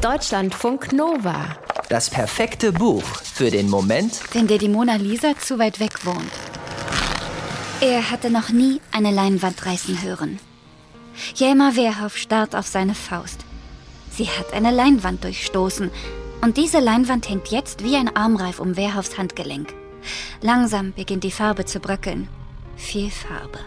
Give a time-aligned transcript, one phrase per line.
[0.00, 1.44] Deutschlandfunk Nova.
[1.90, 6.32] Das perfekte Buch für den Moment, wenn dir die Mona Lisa zu weit weg wohnt.
[7.82, 10.38] Er hatte noch nie eine Leinwand reißen hören.
[11.34, 13.44] Jelma Wehrhoff starrt auf seine Faust.
[14.10, 15.90] Sie hat eine Leinwand durchstoßen
[16.40, 19.74] und diese Leinwand hängt jetzt wie ein Armreif um Wehrhoffs Handgelenk.
[20.40, 22.26] Langsam beginnt die Farbe zu bröckeln.
[22.74, 23.58] Viel Farbe.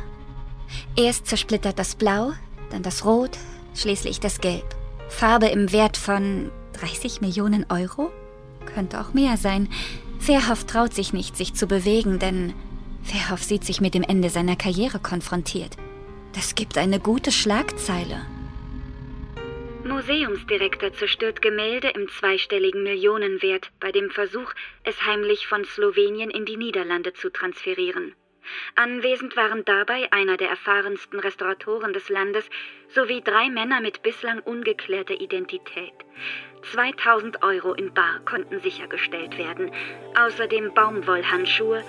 [0.96, 2.32] Erst zersplittert das Blau,
[2.72, 3.38] dann das Rot,
[3.76, 4.73] schließlich das Gelb.
[5.14, 8.12] Farbe im Wert von 30 Millionen Euro?
[8.66, 9.70] Könnte auch mehr sein.
[10.20, 12.54] Verhoff traut sich nicht, sich zu bewegen, denn
[13.04, 15.78] Verhoff sieht sich mit dem Ende seiner Karriere konfrontiert.
[16.34, 18.26] Das gibt eine gute Schlagzeile.
[19.86, 24.52] Museumsdirektor zerstört Gemälde im zweistelligen Millionenwert bei dem Versuch,
[24.84, 28.16] es heimlich von Slowenien in die Niederlande zu transferieren.
[28.76, 32.50] Anwesend waren dabei einer der erfahrensten Restauratoren des Landes
[32.90, 35.94] sowie drei Männer mit bislang ungeklärter Identität.
[36.72, 39.72] 2000 Euro in Bar konnten sichergestellt werden,
[40.16, 41.84] außerdem Baumwollhandschuhe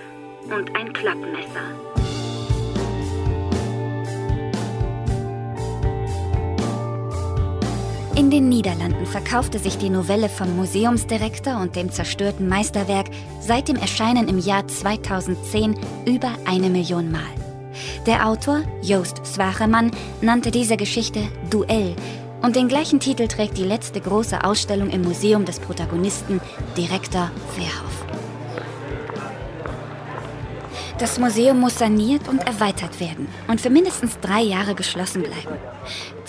[0.49, 1.94] und ein Klappmesser.
[8.25, 13.05] In den Niederlanden verkaufte sich die Novelle vom Museumsdirektor und dem zerstörten Meisterwerk
[13.39, 17.21] seit dem Erscheinen im Jahr 2010 über eine Million Mal.
[18.07, 21.95] Der Autor, Joost Swagemann, nannte diese Geschichte Duell
[22.41, 26.41] und den gleichen Titel trägt die letzte große Ausstellung im Museum des Protagonisten,
[26.75, 28.05] Direktor Verhoff.
[30.97, 35.59] Das Museum muss saniert und erweitert werden und für mindestens drei Jahre geschlossen bleiben.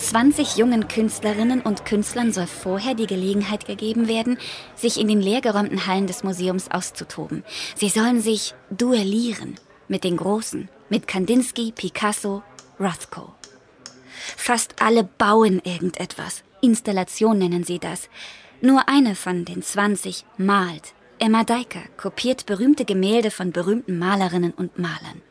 [0.07, 4.37] 20 jungen Künstlerinnen und Künstlern soll vorher die Gelegenheit gegeben werden,
[4.73, 7.43] sich in den leergeräumten Hallen des Museums auszutoben.
[7.75, 9.55] Sie sollen sich duellieren
[9.89, 12.41] mit den Großen, mit Kandinsky, Picasso,
[12.79, 13.33] Rothko.
[14.37, 16.41] Fast alle bauen irgendetwas.
[16.61, 18.07] Installation nennen sie das.
[18.61, 20.93] Nur eine von den 20 malt.
[21.19, 25.21] Emma Deiker kopiert berühmte Gemälde von berühmten Malerinnen und Malern.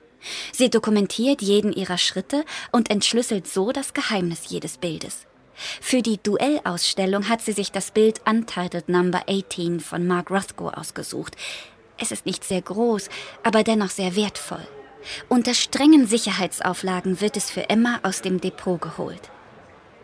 [0.53, 5.27] Sie dokumentiert jeden ihrer Schritte und entschlüsselt so das Geheimnis jedes Bildes.
[5.81, 11.37] Für die Duellausstellung hat sie sich das Bild Untitled Number 18 von Mark Rothko ausgesucht.
[11.99, 13.09] Es ist nicht sehr groß,
[13.43, 14.67] aber dennoch sehr wertvoll.
[15.29, 19.31] Unter strengen Sicherheitsauflagen wird es für Emma aus dem Depot geholt.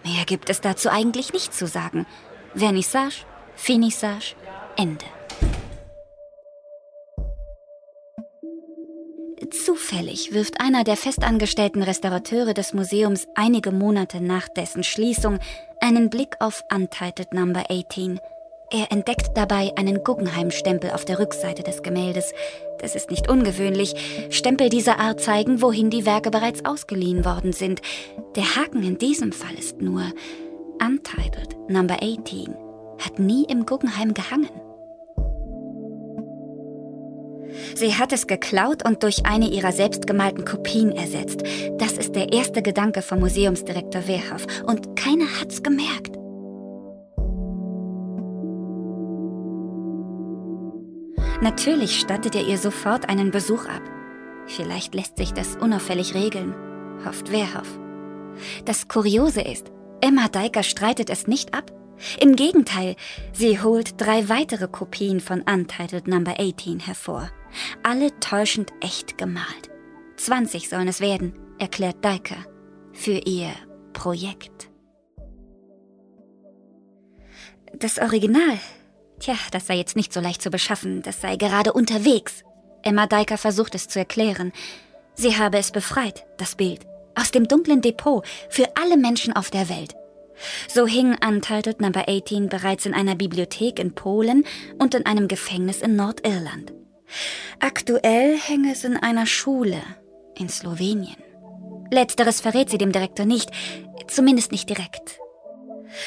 [0.04, 2.06] Mehr gibt es dazu eigentlich nicht zu sagen.
[2.54, 3.25] Vernissage,
[3.56, 4.34] Finissage,
[4.77, 5.04] Ende.
[9.92, 15.38] Zufällig wirft einer der festangestellten Restaurateure des Museums einige Monate nach dessen Schließung
[15.82, 18.19] einen Blick auf Untitled Number 18.
[18.70, 22.32] Er entdeckt dabei einen Guggenheim-Stempel auf der Rückseite des Gemäldes.
[22.78, 23.94] Das ist nicht ungewöhnlich.
[24.30, 27.82] Stempel dieser Art zeigen, wohin die Werke bereits ausgeliehen worden sind.
[28.34, 30.04] Der Haken in diesem Fall ist nur
[30.80, 32.54] Untitled Number 18
[32.98, 34.72] hat nie im Guggenheim gehangen.
[37.75, 41.43] Sie hat es geklaut und durch eine ihrer selbstgemalten Kopien ersetzt.
[41.78, 44.47] Das ist der erste Gedanke vom Museumsdirektor Wehrhoff.
[44.65, 46.16] Und keiner hat's gemerkt.
[51.41, 53.83] Natürlich stattet er ihr sofort einen Besuch ab.
[54.47, 56.54] Vielleicht lässt sich das unauffällig regeln,
[57.04, 57.78] hofft Wehrhoff.
[58.65, 61.72] Das Kuriose ist, Emma Deiker streitet es nicht ab.
[62.21, 62.97] Im Gegenteil,
[63.33, 67.31] sie holt drei weitere Kopien von Untitled Number 18 hervor.
[67.82, 69.70] Alle täuschend echt gemalt.
[70.16, 72.36] 20 sollen es werden, erklärt Deiker.
[72.92, 73.50] Für ihr
[73.92, 74.70] Projekt.
[77.74, 78.58] Das Original.
[79.18, 82.44] Tja, das sei jetzt nicht so leicht zu beschaffen, das sei gerade unterwegs.
[82.82, 84.52] Emma Deiker versucht es zu erklären.
[85.14, 86.80] Sie habe es befreit, das Bild,
[87.14, 89.94] aus dem dunklen Depot, für alle Menschen auf der Welt.
[90.68, 94.44] So hing Untitled Number 18 bereits in einer Bibliothek in Polen
[94.78, 96.72] und in einem Gefängnis in Nordirland.
[97.60, 99.82] Aktuell hänge es in einer Schule
[100.38, 101.16] in Slowenien.
[101.90, 103.50] Letzteres verrät sie dem Direktor nicht,
[104.08, 105.18] zumindest nicht direkt.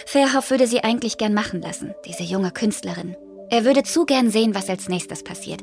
[0.06, 3.16] Verhoff würde sie eigentlich gern machen lassen, diese junge Künstlerin.
[3.50, 5.62] Er würde zu gern sehen, was als nächstes passiert.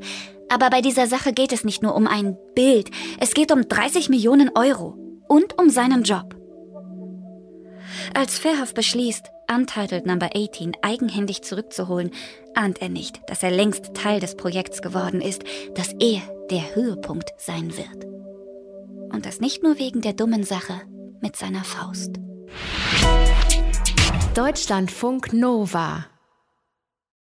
[0.49, 4.09] Aber bei dieser Sache geht es nicht nur um ein Bild, es geht um 30
[4.09, 4.97] Millionen Euro
[5.27, 6.37] und um seinen Job.
[8.15, 12.11] Als Verhoff beschließt, Untitled Number 18 eigenhändig zurückzuholen,
[12.55, 15.43] ahnt er nicht, dass er längst Teil des Projekts geworden ist,
[15.75, 18.07] dass er der Höhepunkt sein wird.
[19.13, 20.81] Und das nicht nur wegen der dummen Sache
[21.21, 22.17] mit seiner Faust.
[24.35, 26.07] Deutschlandfunk Nova